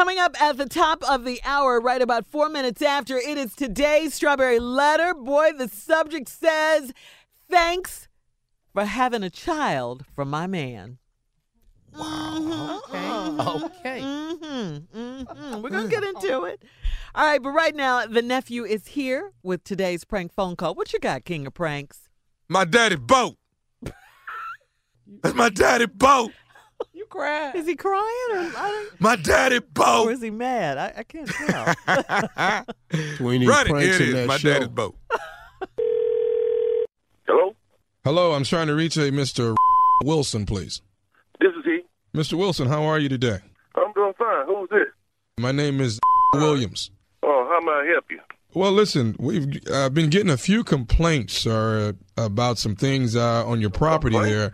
Coming 0.00 0.18
up 0.18 0.40
at 0.40 0.56
the 0.56 0.64
top 0.64 1.04
of 1.10 1.26
the 1.26 1.42
hour, 1.44 1.78
right 1.78 2.00
about 2.00 2.26
four 2.26 2.48
minutes 2.48 2.80
after, 2.80 3.18
it 3.18 3.36
is 3.36 3.54
today's 3.54 4.14
Strawberry 4.14 4.58
Letter. 4.58 5.12
Boy, 5.12 5.50
the 5.52 5.68
subject 5.68 6.26
says, 6.26 6.94
Thanks 7.50 8.08
for 8.72 8.86
having 8.86 9.22
a 9.22 9.28
child 9.28 10.06
from 10.06 10.30
my 10.30 10.46
man. 10.46 10.96
Wow. 11.94 12.80
Okay. 12.88 13.66
Okay. 13.76 14.00
Mm-hmm, 14.00 14.98
mm-hmm. 14.98 15.60
We're 15.60 15.68
going 15.68 15.90
to 15.90 15.90
get 15.90 16.02
into 16.02 16.44
it. 16.44 16.62
All 17.14 17.26
right, 17.26 17.42
but 17.42 17.50
right 17.50 17.76
now, 17.76 18.06
the 18.06 18.22
nephew 18.22 18.64
is 18.64 18.86
here 18.86 19.32
with 19.42 19.64
today's 19.64 20.06
prank 20.06 20.32
phone 20.32 20.56
call. 20.56 20.74
What 20.74 20.94
you 20.94 20.98
got, 20.98 21.26
King 21.26 21.46
of 21.46 21.52
Pranks? 21.52 22.08
My 22.48 22.64
daddy 22.64 22.96
boat. 22.96 23.36
That's 25.22 25.34
my 25.34 25.50
daddy 25.50 25.84
boat. 25.84 26.32
You. 27.14 27.52
Is 27.54 27.66
he 27.66 27.76
crying 27.76 28.06
or, 28.32 28.50
My 28.98 29.16
daddy 29.16 29.58
don't- 29.60 29.74
boat. 29.74 30.06
or 30.06 30.12
is 30.12 30.22
he 30.22 30.30
mad? 30.30 30.78
I, 30.78 30.94
I 30.98 31.02
can't 31.02 31.28
tell. 31.28 32.64
We 33.26 33.38
need 33.38 33.48
Run 33.48 33.66
it. 33.66 33.70
pranks 33.70 33.96
it 33.96 34.00
in 34.02 34.08
is. 34.08 34.14
that 34.14 34.26
My 34.28 34.36
show. 34.38 34.52
daddy's 34.52 34.68
boat. 34.68 34.96
Hello, 37.26 37.54
Hello, 38.04 38.32
I'm 38.32 38.44
trying 38.44 38.66
to 38.68 38.74
reach 38.74 38.96
a 38.96 39.00
Mr. 39.12 39.54
Wilson, 40.04 40.46
please. 40.46 40.82
this 41.40 41.50
is 41.58 41.64
he. 41.64 41.80
Mr. 42.16 42.34
Wilson, 42.34 42.66
how 42.68 42.82
are 42.84 42.98
you 42.98 43.08
today? 43.08 43.38
I'm 43.76 43.92
doing 43.92 44.12
fine. 44.18 44.46
Who's 44.46 44.68
this? 44.70 44.88
My 45.38 45.52
name 45.52 45.80
is 45.80 46.00
Williams. 46.34 46.90
Oh, 47.22 47.46
how 47.50 47.64
may 47.64 47.72
I 47.88 47.92
help 47.92 48.04
you? 48.10 48.18
Well, 48.52 48.72
listen, 48.72 49.14
we've 49.20 49.46
uh, 49.70 49.90
been 49.90 50.10
getting 50.10 50.30
a 50.30 50.36
few 50.36 50.64
complaints, 50.64 51.34
sir, 51.34 51.94
about 52.16 52.58
some 52.58 52.74
things 52.74 53.14
uh, 53.14 53.46
on 53.46 53.60
your 53.60 53.70
property 53.70 54.18
there. 54.18 54.52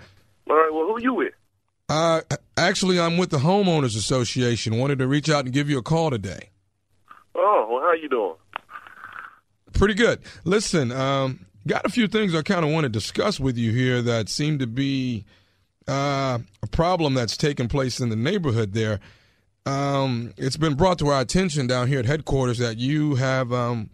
All 0.50 0.56
right. 0.56 0.70
Well, 0.72 0.84
who 0.86 0.96
are 0.96 1.00
you 1.00 1.14
with? 1.14 1.32
Uh, 1.88 2.20
actually, 2.56 2.98
I'm 2.98 3.16
with 3.16 3.30
the 3.30 3.38
homeowners 3.38 3.96
association. 3.96 4.78
Wanted 4.78 4.98
to 4.98 5.06
reach 5.06 5.28
out 5.28 5.44
and 5.44 5.52
give 5.52 5.68
you 5.70 5.78
a 5.78 5.82
call 5.82 6.10
today. 6.10 6.50
Oh, 7.34 7.66
well, 7.70 7.82
how 7.82 7.92
you 7.92 8.08
doing? 8.08 8.34
Pretty 9.72 9.94
good. 9.94 10.20
Listen, 10.44 10.90
um, 10.92 11.46
got 11.66 11.84
a 11.84 11.90
few 11.90 12.08
things 12.08 12.34
I 12.34 12.42
kind 12.42 12.64
of 12.64 12.70
want 12.70 12.84
to 12.84 12.88
discuss 12.88 13.38
with 13.38 13.58
you 13.58 13.72
here 13.72 14.00
that 14.02 14.28
seem 14.28 14.58
to 14.58 14.66
be 14.66 15.24
uh, 15.86 16.38
a 16.62 16.66
problem 16.68 17.14
that's 17.14 17.36
taking 17.36 17.68
place 17.68 18.00
in 18.00 18.08
the 18.08 18.16
neighborhood 18.16 18.72
there. 18.72 19.00
Um, 19.66 20.32
it's 20.36 20.56
been 20.56 20.74
brought 20.74 20.98
to 21.00 21.08
our 21.08 21.20
attention 21.20 21.66
down 21.66 21.88
here 21.88 21.98
at 21.98 22.06
headquarters 22.06 22.58
that 22.58 22.78
you 22.78 23.16
have 23.16 23.52
um, 23.52 23.90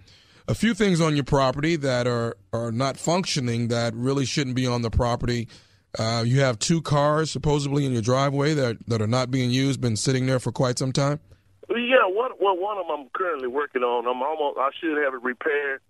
a 0.47 0.55
few 0.55 0.75
things 0.75 1.01
on 1.01 1.15
your 1.15 1.25
property 1.25 1.77
that 1.77 2.07
are, 2.07 2.37
are 2.53 2.71
not 2.71 2.97
functioning 2.97 3.69
that 3.69 3.95
really 3.95 4.27
shouldn't 4.27 4.55
be 4.55 4.67
on 4.67 4.83
the 4.83 4.91
property. 4.91 5.49
Uh, 5.99 6.25
you 6.27 6.41
have 6.41 6.59
two 6.59 6.81
cars 6.81 7.31
supposedly 7.31 7.85
in 7.85 7.93
your 7.93 8.03
driveway 8.03 8.55
that, 8.55 8.79
that 8.87 9.03
are 9.03 9.07
not 9.07 9.31
being 9.31 9.51
used, 9.51 9.81
been 9.81 9.97
sitting 9.97 10.27
there 10.27 10.39
for 10.39 10.53
quite 10.53 10.79
some 10.79 10.93
time. 10.93 11.21
Yeah. 11.69 12.07
One, 12.07 12.33
well, 12.41 12.57
one 12.57 12.79
of 12.79 12.87
them 12.87 13.01
I'm 13.01 13.09
currently 13.15 13.49
working 13.49 13.83
on. 13.83 14.07
I'm 14.07 14.23
almost. 14.23 14.59
I 14.59 14.71
should 14.81 14.97
have 15.03 15.15
it 15.15 15.23
repaired. 15.23 15.81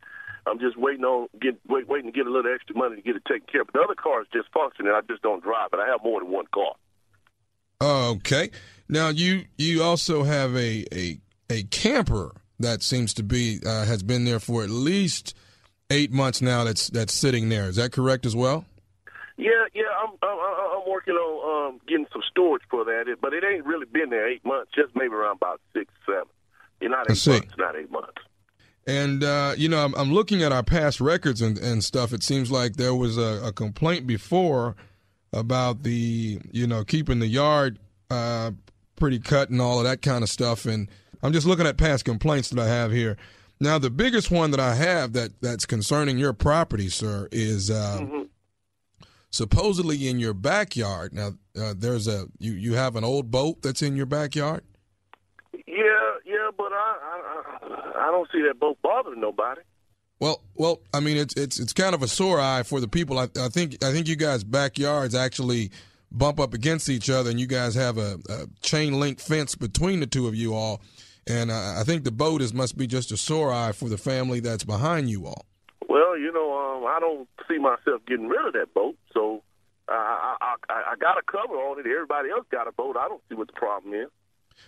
I'm 0.47 0.59
just 0.59 0.77
waiting 0.77 1.05
on 1.05 1.28
get 1.41 1.59
wait, 1.69 1.89
waiting 1.89 2.11
to 2.11 2.17
get 2.17 2.27
a 2.27 2.31
little 2.31 2.53
extra 2.53 2.77
money 2.77 2.97
to 2.97 3.03
get 3.03 3.17
it 3.17 3.25
taken 3.27 3.47
care 3.50 3.61
of. 3.61 3.69
But 3.69 3.75
the 3.75 3.84
other 3.84 3.94
car 3.94 4.22
is 4.22 4.28
just 4.33 4.48
functioning. 4.53 4.92
I 4.92 5.00
just 5.09 5.22
don't 5.22 5.42
drive 5.42 5.69
it. 5.72 5.78
I 5.78 5.86
have 5.86 6.00
more 6.03 6.20
than 6.20 6.31
one 6.31 6.47
car. 6.53 6.75
Okay. 7.81 8.50
Now 8.89 9.09
you 9.09 9.44
you 9.56 9.83
also 9.83 10.25
have 10.25 10.55
a 10.56 10.84
a 10.92 11.20
a 11.48 11.62
camper 11.64 12.33
that 12.59 12.83
seems 12.83 13.14
to 13.14 13.22
be 13.22 13.61
uh, 13.64 13.84
has 13.84 14.03
been 14.03 14.25
there 14.25 14.41
for 14.41 14.62
at 14.64 14.70
least 14.70 15.37
eight 15.91 16.12
months 16.12 16.42
now. 16.42 16.64
That's 16.64 16.89
that's 16.89 17.12
sitting 17.12 17.48
there. 17.48 17.69
Is 17.69 17.77
that 17.77 17.92
correct 17.92 18.27
as 18.27 18.34
well? 18.34 18.64
Um, 21.73 21.81
getting 21.87 22.06
some 22.12 22.23
storage 22.31 22.62
for 22.70 22.84
that. 22.84 23.17
But 23.20 23.33
it 23.33 23.45
ain't 23.45 23.65
really 23.65 23.87
been 23.87 24.11
there 24.11 24.28
eight 24.28 24.45
months. 24.45 24.70
Just 24.75 24.95
maybe 24.95 25.15
around 25.15 25.37
about 25.37 25.61
six, 25.73 25.92
seven. 26.06 26.28
You're 26.81 26.91
not 26.91 27.11
eight 27.11 27.27
months. 27.27 27.55
Not 27.59 27.77
eight 27.77 27.91
months. 27.91 28.23
And 28.87 29.23
uh, 29.23 29.55
you 29.56 29.69
know, 29.69 29.84
I'm, 29.84 29.95
I'm 29.95 30.12
looking 30.12 30.43
at 30.43 30.53
our 30.53 30.62
past 30.62 31.00
records 31.00 31.41
and, 31.41 31.59
and 31.59 31.84
stuff. 31.84 32.12
It 32.12 32.23
seems 32.23 32.50
like 32.50 32.77
there 32.77 32.95
was 32.95 33.17
a, 33.17 33.41
a 33.44 33.53
complaint 33.53 34.06
before 34.06 34.75
about 35.33 35.83
the 35.83 36.41
you 36.50 36.66
know 36.66 36.84
keeping 36.84 37.21
the 37.21 37.28
yard 37.28 37.78
uh, 38.10 38.50
pretty 38.97 39.19
cut 39.19 39.50
and 39.50 39.60
all 39.60 39.78
of 39.78 39.84
that 39.84 40.03
kind 40.03 40.22
of 40.22 40.28
stuff. 40.28 40.66
And 40.66 40.89
I'm 41.22 41.33
just 41.33 41.47
looking 41.47 41.66
at 41.66 41.77
past 41.77 42.04
complaints 42.04 42.50
that 42.50 42.60
I 42.60 42.69
have 42.69 42.91
here. 42.91 43.16
Now, 43.60 43.78
the 43.78 43.91
biggest 43.91 44.33
one 44.33 44.50
that 44.50 44.59
I 44.59 44.75
have 44.75 45.12
that 45.12 45.41
that's 45.41 45.66
concerning 45.66 46.19
your 46.19 46.33
property, 46.33 46.89
sir, 46.89 47.28
is 47.31 47.71
uh, 47.71 48.22
supposedly 49.32 50.09
in 50.09 50.20
your 50.20 50.34
backyard. 50.34 51.12
Now, 51.12 51.32
uh, 51.59 51.75
there's 51.76 52.06
a 52.06 52.26
you 52.38 52.53
you 52.53 52.75
have 52.75 52.94
an 52.94 53.03
old 53.03 53.31
boat 53.31 53.62
that's 53.62 53.82
in 53.82 53.97
your 53.97 54.06
backyard. 54.06 54.62
Yeah, 55.66 56.12
yeah. 56.25 56.50
But 56.56 56.72
I 56.72 56.97
I, 57.03 58.06
I, 58.06 58.10
don't 58.10 58.28
see 58.31 58.42
that 58.42 58.60
boat 58.60 58.78
bothering 58.82 59.21
nobody. 59.21 59.62
Well, 60.21 60.41
well, 60.54 60.81
I 60.94 61.00
mean, 61.00 61.16
it's 61.16 61.34
it's 61.34 61.59
it's 61.59 61.72
kind 61.72 61.94
of 61.94 62.03
a 62.03 62.09
sore 62.09 62.41
eye 62.41 62.62
for 62.62 62.81
the 62.81 62.88
people. 62.88 63.19
I, 63.19 63.28
I 63.41 63.48
think 63.48 63.82
I 63.82 63.91
think 63.91 64.06
you 64.06 64.16
guys' 64.16 64.44
backyards 64.44 65.15
actually 65.15 65.72
bump 66.12 66.38
up 66.38 66.54
against 66.54 66.88
each 66.88 67.10
other, 67.10 67.31
and 67.31 67.41
you 67.41 67.47
guys 67.47 67.75
have 67.75 67.98
a, 67.98 68.19
a 68.28 68.47
chain 68.60 69.00
link 69.00 69.19
fence 69.19 69.54
between 69.54 70.00
the 70.00 70.06
two 70.06 70.28
of 70.28 70.34
you 70.34 70.54
all. 70.54 70.82
And 71.26 71.50
uh, 71.50 71.76
I 71.78 71.84
think 71.84 72.04
the 72.04 72.10
boat 72.10 72.42
is 72.42 72.53
must 72.53 72.76
be 72.76 72.87
just 72.87 73.12
a 73.12 73.16
sore 73.16 73.53
eye 73.53 73.72
for 73.72 73.88
the 73.88 73.97
family 73.97 74.41
that's 74.41 74.65
behind 74.65 75.09
you 75.09 75.26
all. 75.26 75.47
Well, 76.12 76.21
you 76.21 76.31
know, 76.31 76.53
um, 76.53 76.84
I 76.84 77.00
don't 77.00 77.27
see 77.49 77.56
myself 77.56 78.03
getting 78.06 78.28
rid 78.28 78.47
of 78.47 78.53
that 78.53 78.75
boat, 78.75 78.97
so 79.15 79.43
I, 79.89 80.37
I, 80.43 80.55
I, 80.69 80.83
I 80.93 80.97
got 80.97 81.17
a 81.17 81.23
cover 81.23 81.55
on 81.55 81.81
it. 81.81 81.87
Everybody 81.87 82.28
else 82.28 82.45
got 82.50 82.69
a 82.69 82.73
boat. 82.73 82.99
I 83.00 83.09
don't 83.09 83.23
see 83.31 83.34
what 83.34 83.47
the 83.47 83.55
problem 83.55 83.95
is. 83.95 84.11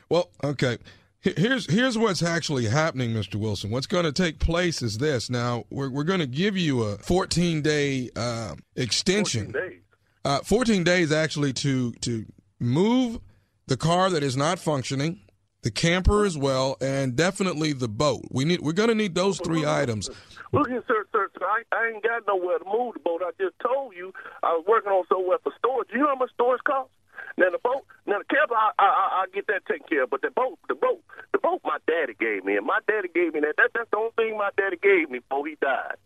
Well, 0.09 0.31
okay. 0.43 0.79
Here's 1.21 1.71
here's 1.71 1.99
what's 1.99 2.23
actually 2.23 2.65
happening, 2.65 3.11
Mr. 3.11 3.35
Wilson. 3.35 3.71
What's 3.71 3.87
going 3.87 4.05
to 4.05 4.13
take 4.13 4.39
place 4.39 4.81
is 4.81 4.97
this. 4.97 5.29
Now 5.29 5.65
we're 5.69 5.91
we're 5.91 6.05
going 6.05 6.21
to 6.21 6.27
give 6.27 6.57
you 6.57 6.83
a 6.83 6.97
14 6.97 7.61
day 7.61 8.09
uh, 8.17 8.55
extension. 8.75 9.53
14 9.53 9.71
days. 9.71 9.81
Uh, 10.25 10.39
14 10.41 10.83
days 10.83 11.13
actually 11.13 11.53
to 11.53 11.93
to 11.93 12.25
move 12.59 13.21
the 13.67 13.77
car 13.77 14.09
that 14.09 14.23
is 14.23 14.35
not 14.35 14.59
functioning, 14.59 15.21
the 15.65 15.71
camper 15.71 16.25
as 16.25 16.37
well, 16.37 16.77
and 16.81 17.17
definitely 17.17 17.73
the 17.73 17.89
boat. 17.89 18.23
We 18.31 18.45
need 18.45 18.61
we're 18.61 18.73
going 18.73 18.91
to 18.91 18.95
need 18.95 19.15
those 19.15 19.41
three 19.41 19.67
items. 19.67 20.11
Look 20.53 20.69
here, 20.69 20.85
sir, 20.87 21.07
sir, 21.11 21.29
sir. 21.37 21.45
I, 21.45 21.63
I 21.75 21.89
ain't 21.89 22.05
got 22.05 22.23
nowhere 22.29 22.59
to 22.59 22.65
move 22.65 22.95
the 22.95 23.01
boat. 23.01 23.23
I 23.25 23.33
just 23.41 23.57
told 23.65 23.97
you 23.97 24.13
I 24.43 24.53
was 24.53 24.65
working 24.69 24.93
on 24.93 25.05
somewhere 25.09 25.39
for 25.43 25.53
storage. 25.59 25.89
You 25.91 26.01
know 26.01 26.09
how 26.09 26.17
much 26.17 26.31
storage 26.35 26.63
costs? 26.65 26.93
Now 27.37 27.51
the 27.51 27.59
boat, 27.59 27.85
now 28.07 28.19
the 28.19 28.29
camper, 28.29 28.55
I, 28.55 28.71
I, 28.79 28.85
I, 28.85 29.25
get 29.35 29.49
that 29.49 29.67
taken 29.67 29.89
care 29.89 30.05
of. 30.05 30.11
But 30.11 30.23
the 30.23 30.31
boat, 30.31 30.59
the 30.69 30.77
boat, 30.77 31.03
the 31.33 31.39
boat, 31.39 31.61
my 31.65 31.79
daddy 31.89 32.15
gave 32.21 32.45
me, 32.45 32.57
and 32.57 32.67
my 32.67 32.79
daddy 32.87 33.09
gave 33.13 33.35
me 33.35 33.41
that. 33.41 33.57
that 33.57 33.71
that's 33.75 33.91
the 33.91 33.97
only 33.97 34.13
thing 34.17 34.37
my 34.37 34.51
daddy 34.57 34.77
gave 34.77 35.11
me 35.11 35.19
before 35.19 35.49
he 35.49 35.57
died. 35.61 35.97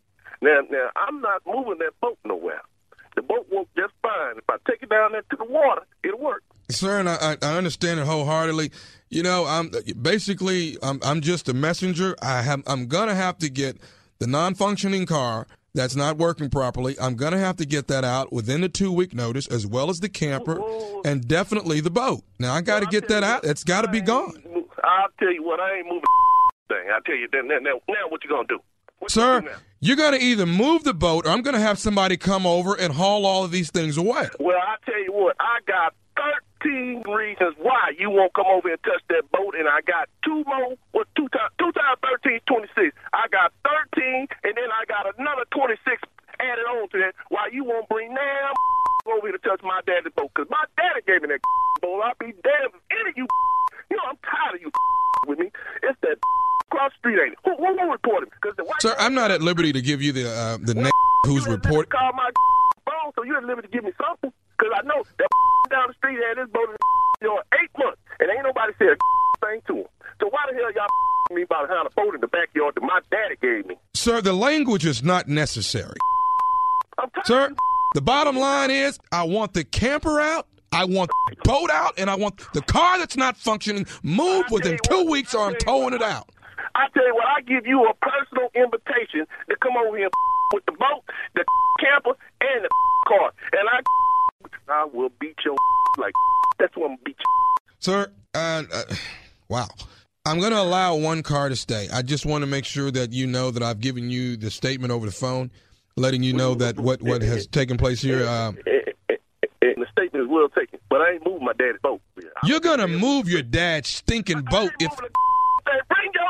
Now, 0.41 0.63
now 0.71 0.89
I'm 0.95 1.21
not 1.21 1.43
moving 1.45 1.83
that 1.83 1.99
boat 2.01 2.19
nowhere. 2.25 2.63
The 3.17 3.23
boat 3.23 3.51
works 3.51 3.75
just 3.77 3.93
fine. 4.01 4.39
If 4.39 4.49
I 4.49 4.57
take 4.71 4.83
it 4.83 4.89
down 4.89 5.13
there 5.13 5.27
to 5.27 5.37
the 5.37 5.45
water. 5.45 5.83
Sir, 6.71 7.01
and 7.01 7.09
I, 7.09 7.37
I 7.41 7.57
understand 7.57 7.99
it 7.99 8.07
wholeheartedly. 8.07 8.71
You 9.09 9.23
know, 9.23 9.47
I'm 9.47 9.71
basically 10.03 10.77
I'm, 10.83 11.01
I'm 11.03 11.23
just 11.23 11.49
a 11.49 11.55
messenger. 11.55 12.15
I 12.21 12.43
have 12.43 12.63
I'm 12.67 12.87
gonna 12.87 13.15
have 13.15 13.39
to 13.39 13.49
get 13.49 13.79
the 14.19 14.27
non-functioning 14.27 15.07
car 15.07 15.47
that's 15.75 15.97
not 15.97 16.19
working 16.19 16.51
properly. 16.51 16.95
I'm 17.01 17.17
gonna 17.17 17.39
have 17.39 17.57
to 17.57 17.65
get 17.65 17.89
that 17.89 18.05
out 18.05 18.33
within 18.33 18.61
the 18.61 18.69
two 18.69 18.93
week 18.93 19.15
notice, 19.15 19.47
as 19.47 19.67
well 19.67 19.89
as 19.89 20.01
the 20.01 20.11
camper, 20.11 20.61
and 21.07 21.27
definitely 21.27 21.81
the 21.81 21.91
boat. 21.91 22.23
Now 22.39 22.53
I 22.53 22.61
got 22.61 22.81
to 22.81 22.87
get 22.87 23.09
that 23.09 23.25
out. 23.25 23.45
It's 23.45 23.65
got 23.65 23.83
to 23.83 23.89
be 23.89 24.03
gone, 24.03 24.35
I'll 24.85 25.09
tell 25.19 25.33
you 25.33 25.43
what, 25.43 25.61
I 25.61 25.77
ain't 25.79 25.87
moving 25.87 26.03
thing. 26.69 26.91
I'll 26.93 27.01
tell 27.01 27.17
you 27.17 27.29
that. 27.33 27.45
Now, 27.47 27.59
now, 27.61 27.81
now 27.89 28.09
what 28.11 28.23
you 28.25 28.29
gonna 28.31 28.47
do? 28.47 28.59
What 28.99 29.15
you 29.15 29.23
sir. 29.23 29.41
gonna 29.41 29.53
do? 29.53 29.59
You're 29.81 29.97
gonna 29.97 30.19
either 30.21 30.45
move 30.45 30.85
the 30.85 30.93
boat, 30.93 31.25
or 31.25 31.31
I'm 31.31 31.41
gonna 31.41 31.61
have 31.61 31.79
somebody 31.79 32.19
come 32.19 32.47
over 32.47 32.75
and 32.75 32.93
haul 32.93 33.25
all 33.25 33.45
of 33.45 33.53
these 33.53 33.71
things 33.71 33.97
away. 33.97 34.29
Well, 34.39 34.59
I 34.59 34.77
tell 34.85 35.03
you 35.03 35.13
what, 35.13 35.35
I 35.41 35.61
got 35.67 35.95
13 36.63 37.03
reasons 37.07 37.55
why 37.59 37.93
you 37.99 38.11
won't 38.11 38.33
come 38.35 38.47
over 38.47 38.69
and 38.69 38.83
touch 38.83 39.03
that 39.09 39.31
boat, 39.31 39.55
and 39.55 39.69
I 39.69 39.81
got 39.87 40.09
two 40.25 40.43
more. 40.47 40.75
What 40.93 41.07
two 41.17 41.29
times? 41.29 41.53
Two 41.59 41.71
times 41.73 41.99
13, 42.25 42.41
26. 42.47 42.97
I 43.13 43.27
got 43.31 43.53
13, 43.95 44.27
and 44.45 44.55
then 44.57 44.71
I 44.73 44.85
got 44.87 45.07
another 45.19 45.45
26 45.55 45.79
added 46.41 46.67
on 46.67 46.89
to 46.91 46.99
that. 46.99 47.15
Why 47.29 47.49
you 47.53 47.65
won't 47.65 47.89
bring 47.89 48.15
damn 48.15 48.55
over 49.07 49.27
here 49.29 49.37
to 49.37 49.43
touch 49.43 49.61
my 49.63 49.81
daddy's 49.87 50.13
boat? 50.17 50.31
Cause 50.35 50.47
my 50.51 50.65
daddy 50.77 51.03
gave 51.07 51.23
me 51.23 51.29
that 51.29 51.41
boat. 51.83 52.03
I'll 52.03 52.15
be 52.19 52.33
damned 52.43 52.75
if 52.75 52.83
any 52.91 53.11
of 53.11 53.17
you. 53.17 53.27
You 53.91 53.97
know, 53.97 54.03
I'm 54.11 54.19
tired 54.23 54.57
of 54.57 54.61
you 54.61 54.71
with 55.27 55.39
me. 55.39 55.51
It's 55.83 55.99
that 56.03 56.19
cross 56.71 56.93
street, 56.99 57.17
ain't 57.25 57.33
it? 57.33 57.39
Who, 57.43 57.57
who, 57.57 57.75
who 57.75 57.91
reported? 57.91 58.29
Because 58.29 58.55
the 58.55 58.67
Sir, 58.81 58.95
I'm 58.99 59.15
not 59.15 59.31
at 59.31 59.41
liberty 59.41 59.73
to 59.73 59.81
give 59.81 60.03
you 60.03 60.13
the 60.13 60.29
uh, 60.29 60.59
the 60.61 60.75
name 60.75 60.93
who's 61.25 61.47
you 61.47 61.53
at 61.55 61.65
liberty 61.65 61.69
report. 61.71 61.89
Call 61.89 62.13
my 62.13 62.31
phone, 62.85 63.13
so 63.17 63.23
you're 63.23 63.39
at 63.39 63.45
liberty 63.45 63.69
to 63.69 63.73
give 63.73 63.85
me 63.85 63.93
something. 63.97 64.31
Because 64.59 64.75
I 64.75 64.83
know 64.87 65.05
that 65.19 65.29
down 65.71 65.89
the 65.89 65.95
street 65.95 66.19
had 66.19 66.39
this 66.39 66.51
boat 66.53 66.75
know, 67.23 67.41
eight 67.63 67.71
months, 67.79 68.01
and 68.21 68.31
ain't 68.31 68.45
nobody 68.45 68.73
said 68.79 68.97
a 68.99 69.47
thing 69.47 69.61
to 69.69 69.75
him. 69.83 69.91
So 70.21 70.29
why 70.29 70.45
the 70.51 70.55
hell 70.55 70.73
y'all 70.73 70.87
me 71.31 71.43
about 71.43 71.69
having 71.69 71.87
a 71.87 71.95
boat 71.95 72.15
in 72.15 72.21
the 72.21 72.27
backyard 72.27 72.75
that 72.75 72.81
my 72.81 73.01
daddy 73.11 73.37
gave 73.41 73.67
me? 73.67 73.77
Sir, 73.95 74.21
the 74.21 74.33
language 74.33 74.87
is 74.87 75.03
not 75.03 75.29
necessary. 75.29 75.97
I'm 76.99 77.11
Sir, 77.25 77.55
the 77.95 78.01
bottom 78.01 78.37
line 78.37 78.71
is 78.71 78.99
I 79.13 79.25
want 79.25 79.53
the 79.55 79.63
camper 79.63 80.21
out 80.21 80.49
I 80.73 80.85
want 80.85 81.11
the 81.31 81.37
boat 81.45 81.71
out, 81.71 81.95
and 81.99 82.11
I 82.11 82.15
want 82.15 82.43
the 82.53 82.61
car 82.61 82.99
that's 82.99 83.17
not 83.17 83.37
functioning 83.37 83.87
moved 84.03 84.51
within 84.51 84.79
two 84.85 85.09
weeks, 85.09 85.35
or 85.35 85.47
I'm 85.47 85.57
towing 85.57 85.95
it 85.95 86.03
out. 86.03 86.29
I 86.75 86.89
tell 86.93 87.07
you 87.07 87.15
what, 87.15 87.27
I 87.27 87.41
give 87.41 87.67
you 87.67 87.85
a 87.89 87.95
personal 87.95 88.51
invitation 88.55 89.27
to 89.49 89.57
come 89.63 89.77
over 89.77 89.97
here 89.97 90.11
with 90.53 90.65
the 90.67 90.73
boat, 90.73 91.03
the 91.35 91.45
camper, 91.81 92.15
and 92.41 92.65
the 92.65 92.69
car, 93.09 93.33
and 93.53 93.69
I, 93.69 93.81
I 94.79 94.85
will 94.93 95.11
beat 95.21 95.37
your 95.45 95.57
like 95.99 96.13
that's 96.59 96.77
what 96.77 96.85
I'm 96.91 96.97
gonna 96.97 97.03
beat 97.05 97.17
you. 97.19 97.57
Sir, 97.81 98.11
uh, 98.35 98.63
uh, 98.73 98.83
wow. 99.49 99.67
I'm 100.27 100.41
going 100.41 100.53
to 100.53 100.61
allow 100.61 100.95
one 100.95 101.23
car 101.23 101.49
to 101.49 101.57
stay. 101.57 101.89
I 101.91 102.03
just 102.03 102.27
want 102.27 102.43
to 102.43 102.47
make 102.47 102.67
sure 102.67 102.91
that 102.91 103.15
you 103.15 103.27
know 103.27 103.51
that 103.51 103.63
I've 103.63 103.81
given 103.81 104.11
you 104.11 104.37
the 104.37 104.51
statement 104.51 104.93
over 104.93 105.07
the 105.07 105.13
phone, 105.13 105.51
letting 105.97 106.23
you 106.23 106.35
know 106.35 106.55
that 106.57 106.79
what, 106.79 107.01
what 107.01 107.23
has 107.23 107.47
taken 107.47 107.79
place 107.79 108.03
here. 108.03 108.27
And 108.27 108.59
the 109.63 109.87
statement 109.91 110.25
is 110.25 110.29
well 110.29 110.51
taken, 110.51 110.81
but 110.91 111.01
I 111.01 111.13
ain't 111.13 111.25
moving 111.25 111.47
my 111.47 111.55
dad's 111.55 111.79
boat. 111.83 112.03
you're 112.45 112.61
going 112.61 112.81
to 112.81 112.89
move 112.89 113.27
your 113.27 113.41
dad's 113.41 113.89
stinking 113.89 114.43
boat 114.43 114.73
if. 114.81 114.91
Hey, 114.91 115.81
bring 115.89 116.11
your. 116.13 116.25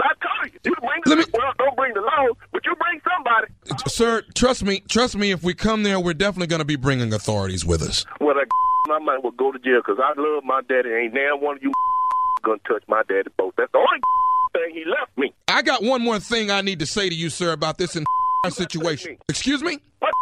I 0.00 0.12
told 0.20 0.52
you, 0.52 0.60
you 0.64 0.74
bring 0.80 1.00
the 1.04 1.10
Let 1.10 1.18
me- 1.18 1.32
well, 1.32 1.52
don't 1.58 1.76
bring 1.76 1.94
the 1.94 2.00
law, 2.00 2.26
but 2.52 2.64
you 2.64 2.74
bring 2.74 3.00
somebody. 3.14 3.52
Sir, 3.98 4.22
trust 4.32 4.62
me, 4.62 4.78
trust 4.88 5.16
me, 5.16 5.32
if 5.32 5.42
we 5.42 5.54
come 5.54 5.82
there, 5.82 5.98
we're 5.98 6.14
definitely 6.14 6.46
going 6.46 6.60
to 6.60 6.64
be 6.64 6.76
bringing 6.76 7.12
authorities 7.12 7.64
with 7.64 7.82
us. 7.82 8.04
Well, 8.20 8.36
I, 8.38 8.44
I 8.92 9.00
might 9.00 9.24
well 9.24 9.32
go 9.32 9.50
to 9.50 9.58
jail 9.58 9.80
because 9.84 9.98
I 10.00 10.12
love 10.16 10.44
my 10.44 10.60
daddy. 10.68 10.90
Ain't 10.90 11.14
now 11.14 11.36
one 11.36 11.56
of 11.56 11.62
you 11.64 11.72
gonna 12.44 12.60
touch 12.68 12.84
my 12.86 13.02
daddy's 13.08 13.32
boat. 13.36 13.54
That's 13.56 13.72
the 13.72 13.78
only 13.78 14.00
thing 14.52 14.72
he 14.72 14.84
left 14.88 15.18
me. 15.18 15.34
I 15.48 15.62
got 15.62 15.82
one 15.82 16.00
more 16.00 16.20
thing 16.20 16.48
I 16.48 16.60
need 16.60 16.78
to 16.78 16.86
say 16.86 17.08
to 17.08 17.14
you, 17.16 17.28
sir, 17.28 17.50
about 17.50 17.76
this 17.78 17.96
situation. 18.50 19.16
Excuse 19.28 19.64
me? 19.64 19.80
What 19.98 20.12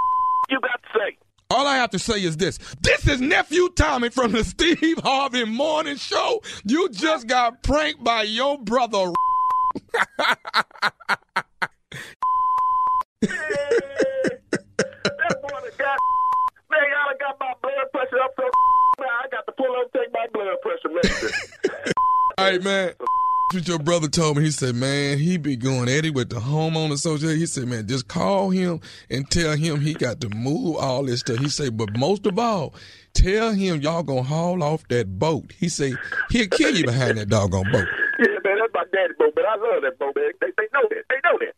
you 0.48 0.58
got 0.58 0.82
to 0.82 0.98
say? 0.98 1.18
All 1.50 1.66
I 1.66 1.76
have 1.76 1.90
to 1.90 1.98
say 1.98 2.22
is 2.22 2.38
this. 2.38 2.58
This 2.80 3.06
is 3.06 3.20
Nephew 3.20 3.68
Tommy 3.76 4.08
from 4.08 4.32
the 4.32 4.42
Steve 4.42 5.00
Harvey 5.00 5.44
Morning 5.44 5.96
Show. 5.96 6.40
You 6.64 6.88
just 6.88 7.26
got 7.26 7.62
pranked 7.62 8.02
by 8.02 8.22
your 8.22 8.56
brother. 8.56 9.12
All 22.38 22.44
right, 22.44 22.62
man. 22.62 22.92
What 23.52 23.68
your 23.68 23.78
brother 23.78 24.08
told 24.08 24.36
me, 24.36 24.42
he 24.42 24.50
said, 24.50 24.74
man, 24.74 25.18
he 25.18 25.36
be 25.36 25.54
going 25.54 25.88
Eddie 25.88 26.10
with 26.10 26.30
the 26.30 26.36
homeowner 26.40 26.92
association. 26.92 27.38
He 27.38 27.46
said, 27.46 27.68
man, 27.68 27.86
just 27.86 28.08
call 28.08 28.50
him 28.50 28.80
and 29.08 29.30
tell 29.30 29.54
him 29.54 29.80
he 29.80 29.94
got 29.94 30.20
to 30.22 30.28
move 30.30 30.76
all 30.76 31.04
this 31.04 31.20
stuff. 31.20 31.38
He 31.38 31.48
said, 31.48 31.76
but 31.76 31.96
most 31.96 32.26
of 32.26 32.38
all, 32.40 32.74
tell 33.14 33.52
him 33.52 33.80
y'all 33.80 34.02
gonna 34.02 34.24
haul 34.24 34.64
off 34.64 34.86
that 34.88 35.20
boat. 35.20 35.52
He 35.58 35.68
said, 35.68 35.94
he'll 36.30 36.48
kill 36.48 36.74
you 36.74 36.84
behind 36.84 37.18
that 37.18 37.28
doggone 37.28 37.70
boat. 37.70 37.86
yeah, 38.18 38.34
man, 38.44 38.58
that's 38.58 38.74
my 38.74 38.84
daddy's 38.92 39.16
boat, 39.16 39.32
but 39.36 39.44
I 39.44 39.54
love 39.54 39.82
that 39.82 39.96
boat, 39.98 40.16
man. 40.16 40.32
They, 40.40 40.48
they 40.56 40.68
know 40.74 40.88
that. 40.90 41.04
They 41.08 41.16
know 41.22 41.38
that. 41.38 41.54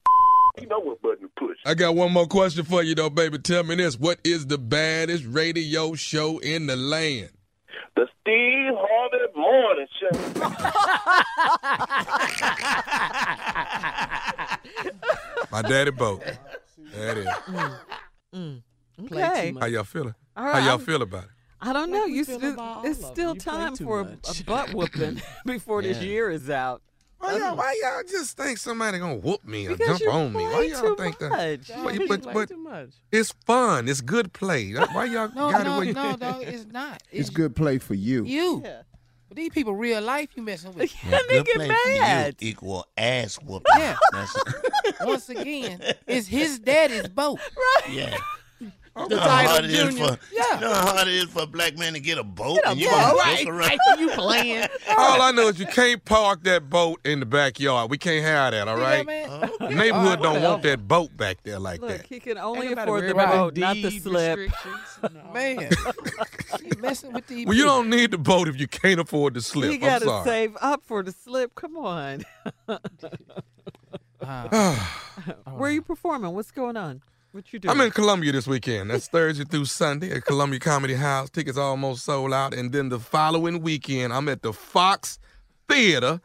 You 0.61 0.69
know 0.69 0.81
what 0.81 1.01
button 1.01 1.23
to 1.23 1.31
push. 1.39 1.57
I 1.65 1.75
got 1.75 1.95
one 1.95 2.13
more 2.13 2.27
question 2.27 2.65
for 2.65 2.83
you 2.83 2.95
though, 2.95 3.11
baby. 3.11 3.39
Tell 3.39 3.63
me 3.63 3.77
this. 3.77 3.99
What 3.99 4.19
is 4.25 4.47
the 4.47 4.59
baddest 4.59 5.25
radio 5.25 5.95
show 5.95 6.39
in 6.39 6.67
the 6.67 6.77
land? 6.77 7.31
The 7.97 8.07
Steve 8.21 8.75
Harvey 8.77 8.77
Morning 8.77 8.77
Show. 8.77 8.78
My 15.51 15.63
daddy 15.63 15.91
boat. 15.91 16.23
That 16.95 17.17
is. 17.19 17.27
Mm. 17.27 17.79
Mm. 18.35 18.63
Okay. 19.07 19.55
How 19.59 19.67
y'all 19.67 19.85
feeling? 19.85 20.15
All 20.37 20.45
How 20.45 20.59
y'all 20.59 20.71
I'm- 20.71 20.81
feel 20.81 21.03
about 21.03 21.25
it? 21.25 21.31
I 21.61 21.73
don't 21.73 21.91
know. 21.91 22.05
You 22.05 22.23
still, 22.23 22.55
it's 22.85 23.05
still 23.05 23.35
them. 23.35 23.35
You 23.35 23.41
play 23.41 23.53
time 23.53 23.75
for 23.77 24.01
a, 24.01 24.05
much. 24.05 24.41
a 24.41 24.45
butt 24.45 24.73
whooping 24.75 25.21
before 25.45 25.83
this 25.83 26.01
year 26.01 26.31
is 26.31 26.49
out. 26.49 26.83
Why 27.19 27.37
y'all, 27.37 27.57
why 27.57 27.75
y'all 27.83 28.05
just 28.09 28.37
think 28.37 28.59
somebody 28.59 29.01
gonna 29.01 29.17
whoop 29.17 29.45
me 29.45 29.67
or 29.67 29.75
Because 29.77 29.99
jump 29.99 30.15
on 30.15 30.33
me? 30.35 30.45
Why 30.45 30.63
y'all 30.73 30.83
too 30.83 30.97
think 30.97 31.19
that? 31.19 31.31
much. 31.31 31.67
Dog, 31.67 31.85
But- 31.85 31.95
you 31.95 32.07
but- 32.07 32.23
play 32.23 32.33
but- 32.33 32.49
too 32.49 32.59
much. 32.59 32.91
It's 33.11 33.33
fun. 33.45 33.89
It's 33.89 34.01
good 34.01 34.33
play. 34.33 34.71
Why 34.73 35.07
y'all 35.07 35.29
No, 35.35 35.51
got 35.51 35.63
it 35.63 35.65
no, 35.65 35.77
where 35.79 35.85
you 35.87 35.95
no, 35.95 36.17
it's 36.43 36.67
not. 36.67 37.03
It's 37.11 37.31
good 37.31 37.57
play 37.57 37.79
for 37.79 37.95
you. 37.95 38.25
You. 38.25 38.63
Yeah. 38.65 38.83
But 39.29 39.37
these 39.37 39.51
people 39.51 39.75
real 39.75 40.01
life 40.01 40.31
you 40.35 40.43
messing 40.43 40.75
with. 40.75 40.91
And 41.05 41.13
they 41.29 41.37
Good 41.43 41.47
get 41.47 41.55
play 41.57 41.69
for 41.69 41.91
you 41.91 42.01
mad. 42.01 42.37
equal 42.41 42.87
ass 42.97 43.37
whooping. 43.37 43.73
Yeah. 43.77 43.97
Once 45.03 45.29
again, 45.29 45.81
it's 46.07 46.27
his 46.27 46.59
daddy's 46.59 47.09
boat. 47.09 47.39
Right. 47.57 47.93
Yeah. 47.95 48.17
You 48.99 49.09
know 49.09 49.19
how 49.21 49.27
Title 49.29 49.51
hard 49.53 49.65
it 49.65 49.71
is 49.71 49.79
Junior. 49.95 50.07
for 50.17 50.19
Yeah. 50.33 50.55
you 50.55 50.61
know 50.63 50.73
how 50.75 50.87
hard 50.95 51.09
it 51.09 51.15
is 51.15 51.25
for 51.27 51.43
a 51.43 51.47
black 51.47 51.79
man 51.79 51.93
to 51.95 52.01
get 52.01 52.19
a 52.19 52.25
boat 52.25 52.59
a 52.65 52.71
and 52.71 52.81
you 52.81 52.89
boat. 52.91 52.97
gonna 53.17 53.53
Right, 53.53 53.79
joke 53.89 54.01
you 54.01 54.09
playing? 54.11 54.67
All 54.97 55.23
I 55.23 55.31
know 55.33 55.49
is 55.49 55.59
you 55.61 55.67
can't 55.67 56.05
park 56.05 56.43
that 56.45 56.69
boat 56.69 57.01
in 57.05 57.21
the 57.21 57.27
backyard. 57.27 57.91
We 57.91 57.99
can't 57.99 58.25
have 58.25 58.53
that, 58.53 58.67
all 58.69 58.77
right? 58.77 59.07
Yeah, 59.09 59.21
right? 59.39 59.51
man. 59.61 59.71
The 59.71 59.75
neighborhood 59.77 60.23
don't 60.23 60.43
want 60.43 60.63
that 60.65 60.87
boat 60.89 61.17
back 61.17 61.43
there 61.45 61.59
like 61.59 61.81
Look, 61.81 61.91
that. 61.91 62.07
he 62.07 62.19
can 62.21 62.39
only 62.39 62.69
Ain't 62.69 62.79
afford 62.79 63.09
the 63.09 63.15
boat, 63.15 63.57
not 63.57 63.75
the 63.77 63.91
slip. 63.99 64.39
restrictions. 64.39 64.75
Man, 65.33 65.69
you 66.65 66.73
messing 66.81 67.13
with 67.13 67.27
these 67.29 67.47
Well, 67.47 67.57
you 67.57 67.65
don't 67.65 67.89
need 67.89 68.11
the 68.11 68.19
boat 68.19 68.49
if 68.49 68.59
you 68.59 68.67
can't 68.67 68.99
afford 69.01 69.35
the 69.35 69.41
slip. 69.43 69.71
You 69.73 69.79
got 69.79 70.03
to 70.03 70.23
save 70.25 70.57
up 70.61 70.83
for 70.85 71.03
the 71.03 71.13
slip. 71.13 71.55
Come 71.55 71.77
on. 71.77 72.25
Where 74.21 75.69
are 75.69 75.71
you 75.71 75.83
performing? 75.83 76.33
What's 76.35 76.51
going 76.51 76.77
on? 76.77 77.03
What 77.39 77.53
you 77.53 77.61
doing? 77.61 77.71
I'm 77.71 77.81
in 77.83 77.93
Columbia 77.93 78.33
this 78.33 78.49
weekend. 78.49 78.91
That's 78.91 79.07
Thursday 79.13 79.45
through 79.45 79.67
Sunday 79.67 80.11
at 80.11 80.25
Columbia 80.25 80.59
Comedy 80.59 80.95
House. 80.95 81.31
Tickets 81.31 81.57
almost 81.57 82.05
sold 82.05 82.33
out. 82.33 82.53
And 82.53 82.73
then 82.73 82.89
the 82.89 82.99
following 82.99 83.63
weekend, 83.63 84.13
I'm 84.13 84.29
at 84.29 84.43
the 84.43 84.53
Fox 84.53 85.21
Theater, 85.69 86.21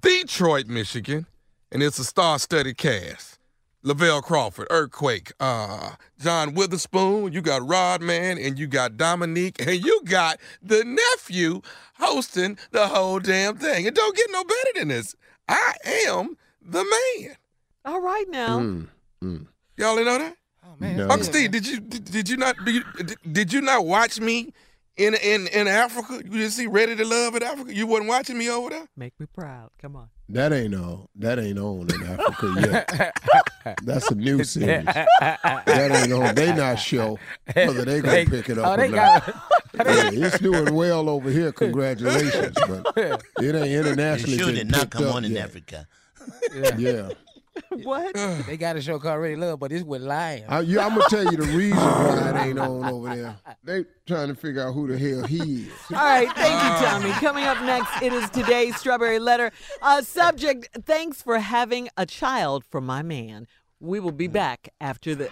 Detroit, 0.00 0.66
Michigan. 0.66 1.26
And 1.70 1.82
it's 1.82 1.98
a 1.98 2.04
star-studded 2.04 2.78
cast. 2.78 3.38
Lavell 3.84 4.22
Crawford, 4.22 4.66
Earthquake, 4.70 5.30
uh, 5.40 5.90
John 6.18 6.54
Witherspoon, 6.54 7.34
you 7.34 7.42
got 7.42 7.68
Rodman, 7.68 8.38
and 8.38 8.58
you 8.58 8.66
got 8.66 8.96
Dominique, 8.96 9.60
and 9.60 9.84
you 9.84 10.00
got 10.06 10.40
the 10.62 10.84
nephew 10.84 11.60
hosting 11.98 12.56
the 12.70 12.88
whole 12.88 13.20
damn 13.20 13.58
thing. 13.58 13.84
It 13.84 13.94
don't 13.94 14.16
get 14.16 14.30
no 14.30 14.42
better 14.42 14.70
than 14.76 14.88
this. 14.88 15.14
I 15.50 15.74
am 16.06 16.38
the 16.62 16.82
man. 16.82 17.36
All 17.84 18.00
right 18.00 18.26
now. 18.30 18.58
Mm, 18.58 18.88
mm. 19.22 19.46
Y'all 19.76 19.96
know 19.96 20.18
that? 20.18 20.34
Oh, 20.66 20.74
man. 20.78 20.96
No. 20.96 21.04
Uncle 21.08 21.24
Steve, 21.24 21.50
did 21.50 21.66
you 21.66 21.80
did, 21.80 22.04
did 22.04 22.28
you 22.28 22.36
not 22.36 22.56
did, 22.64 22.82
did 23.30 23.52
you 23.52 23.60
not 23.60 23.86
watch 23.86 24.18
me 24.20 24.52
in 24.96 25.14
in 25.14 25.46
in 25.48 25.66
Africa? 25.68 26.14
You 26.24 26.30
didn't 26.30 26.50
see 26.50 26.66
Ready 26.66 26.96
to 26.96 27.04
Love 27.04 27.34
in 27.36 27.42
Africa? 27.42 27.74
You 27.74 27.86
wasn't 27.86 28.08
watching 28.08 28.36
me 28.38 28.50
over 28.50 28.70
there? 28.70 28.86
Make 28.96 29.18
me 29.20 29.26
proud. 29.26 29.70
Come 29.80 29.96
on. 29.96 30.08
That 30.28 30.52
ain't 30.52 30.74
on. 30.74 31.06
That 31.14 31.38
ain't 31.38 31.58
on 31.58 31.88
in 31.88 32.02
Africa 32.02 32.54
yet. 32.58 33.76
That's 33.84 34.10
a 34.10 34.14
new 34.16 34.42
series. 34.42 34.84
that 34.86 36.02
ain't 36.02 36.12
on. 36.12 36.34
They 36.34 36.52
not 36.52 36.76
show 36.80 37.18
whether 37.54 37.84
they 37.84 38.00
gonna 38.00 38.24
pick 38.26 38.48
it 38.50 38.58
up 38.58 38.78
Oh, 38.78 38.82
or 38.82 38.88
not. 38.88 39.34
Yeah, 39.76 40.08
it's 40.10 40.38
doing 40.38 40.72
well 40.74 41.06
over 41.10 41.28
here. 41.28 41.52
Congratulations, 41.52 42.56
but 42.66 42.92
it 42.96 43.20
ain't 43.40 43.52
They 43.62 43.74
internationally 43.74 44.38
sure 44.38 44.46
been 44.46 44.54
did 44.54 44.70
not 44.70 44.80
picked 44.80 44.92
come 44.94 45.04
up 45.08 45.14
on 45.16 45.24
in 45.26 45.32
yet. 45.32 45.44
Africa. 45.44 45.86
Yeah, 46.78 47.10
What? 47.82 48.14
they 48.46 48.56
got 48.56 48.76
a 48.76 48.82
show 48.82 48.98
called 48.98 49.20
Ready 49.20 49.36
Love, 49.36 49.60
but 49.60 49.72
it's 49.72 49.84
with 49.84 50.02
lions. 50.02 50.46
I, 50.48 50.60
yeah. 50.60 50.86
I'm 50.86 50.96
gonna 50.96 51.08
tell 51.08 51.24
you 51.24 51.36
the 51.36 51.56
reason 51.56 51.76
why 51.78 52.30
it 52.30 52.46
ain't 52.46 52.58
on 52.58 52.84
over 52.84 53.14
there. 53.14 53.36
They 53.62 53.84
trying 54.06 54.28
to 54.28 54.34
figure 54.34 54.66
out 54.66 54.72
who 54.72 54.86
the 54.88 54.98
hell 54.98 55.26
he 55.26 55.64
is. 55.64 55.72
All 55.90 55.96
right, 55.96 56.30
thank 56.32 56.54
you, 56.54 56.86
Tommy. 56.86 57.10
Coming 57.20 57.44
up 57.44 57.60
next, 57.62 58.02
it 58.02 58.12
is 58.12 58.28
today's 58.30 58.76
strawberry 58.76 59.18
letter. 59.18 59.50
Uh, 59.82 60.02
subject: 60.02 60.68
Thanks 60.84 61.22
for 61.22 61.38
having 61.38 61.88
a 61.96 62.06
child 62.06 62.64
for 62.64 62.80
my 62.80 63.02
man. 63.02 63.46
We 63.78 64.00
will 64.00 64.12
be 64.12 64.26
back 64.26 64.70
after 64.80 65.14
this. 65.14 65.30